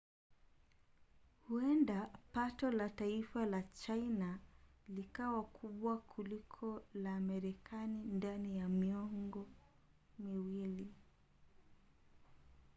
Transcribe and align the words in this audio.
huenda 1.49 1.97
pato 2.33 2.71
la 2.71 2.89
taifa 2.89 3.45
la 3.45 3.63
china 3.63 4.39
likawa 4.89 5.43
kubwa 5.43 5.97
kuliko 5.97 6.83
la 6.93 7.19
marekani 7.19 8.03
ndani 8.03 8.57
ya 8.57 8.69
miongo 8.69 9.47
miwili 10.19 10.93